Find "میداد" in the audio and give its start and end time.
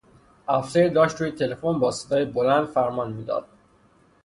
3.13-3.45